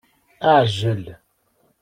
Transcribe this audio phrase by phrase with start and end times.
[0.51, 1.03] Aɛjel